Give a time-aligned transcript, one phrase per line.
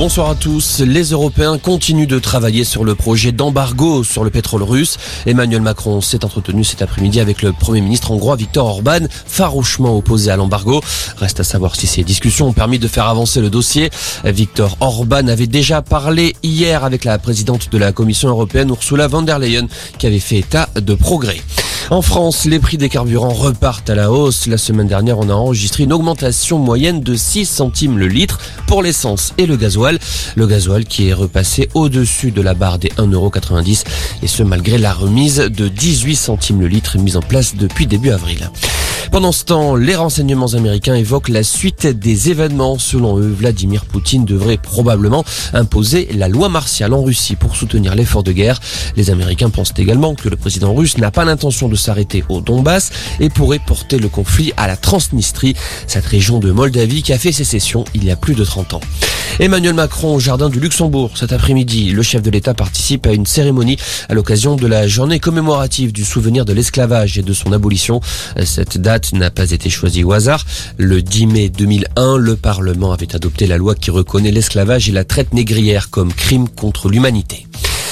[0.00, 0.80] Bonsoir à tous.
[0.80, 4.96] Les Européens continuent de travailler sur le projet d'embargo sur le pétrole russe.
[5.26, 10.30] Emmanuel Macron s'est entretenu cet après-midi avec le Premier ministre hongrois Viktor Orban, farouchement opposé
[10.30, 10.80] à l'embargo.
[11.18, 13.90] Reste à savoir si ces discussions ont permis de faire avancer le dossier.
[14.24, 19.20] Viktor Orban avait déjà parlé hier avec la présidente de la Commission européenne Ursula von
[19.20, 19.66] der Leyen
[19.98, 21.42] qui avait fait état de progrès.
[21.90, 24.46] En France, les prix des carburants repartent à la hausse.
[24.46, 28.38] La semaine dernière, on a enregistré une augmentation moyenne de 6 centimes le litre
[28.68, 29.98] pour l'essence et le gasoil.
[30.36, 33.84] Le gasoil qui est repassé au-dessus de la barre des 1,90€
[34.22, 38.10] et ce malgré la remise de 18 centimes le litre mise en place depuis début
[38.10, 38.50] avril.
[39.10, 42.78] Pendant ce temps, les renseignements américains évoquent la suite des événements.
[42.78, 48.22] Selon eux, Vladimir Poutine devrait probablement imposer la loi martiale en Russie pour soutenir l'effort
[48.22, 48.60] de guerre.
[48.96, 52.90] Les Américains pensent également que le président russe n'a pas l'intention de s'arrêter au Donbass
[53.18, 55.54] et pourrait porter le conflit à la Transnistrie,
[55.86, 58.80] cette région de Moldavie qui a fait sécession il y a plus de 30 ans.
[59.38, 61.92] Emmanuel Macron au jardin du Luxembourg cet après-midi.
[61.92, 63.76] Le chef de l'État participe à une cérémonie
[64.08, 68.00] à l'occasion de la journée commémorative du souvenir de l'esclavage et de son abolition.
[68.44, 70.44] Cette date n'a pas été choisie au hasard.
[70.76, 75.04] Le 10 mai 2001, le Parlement avait adopté la loi qui reconnaît l'esclavage et la
[75.04, 77.46] traite négrière comme crime contre l'humanité.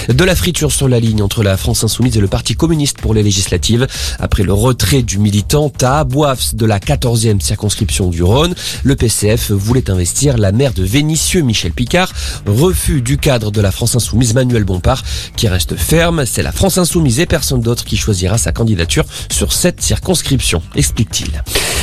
[0.08, 3.12] De la friture sur la ligne entre la France Insoumise et le Parti communiste pour
[3.12, 3.86] les législatives.
[4.18, 9.90] Après le retrait du militant à de la 14e circonscription du Rhône, le PCF voulait
[9.90, 12.10] investir la maire de Vénissieux, Michel Picard.
[12.46, 15.02] Refus du cadre de la France Insoumise, Manuel Bompard,
[15.36, 16.24] qui reste ferme.
[16.24, 21.42] C'est la France Insoumise et personne d'autre qui choisira sa candidature sur cette circonscription, explique-t-il.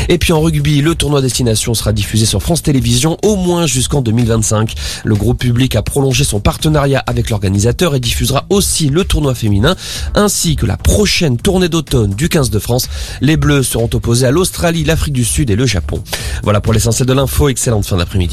[0.09, 4.01] Et puis en rugby, le tournoi destination sera diffusé sur France Télévisions au moins jusqu'en
[4.01, 4.73] 2025.
[5.03, 9.75] Le groupe public a prolongé son partenariat avec l'organisateur et diffusera aussi le tournoi féminin
[10.13, 12.87] ainsi que la prochaine tournée d'automne du 15 de France.
[13.21, 16.03] Les Bleus seront opposés à l'Australie, l'Afrique du Sud et le Japon.
[16.43, 17.49] Voilà pour l'essentiel de l'info.
[17.49, 18.23] Excellente fin d'après-midi.